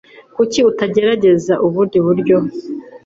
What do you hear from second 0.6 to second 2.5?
utagerageza ubundi buryo?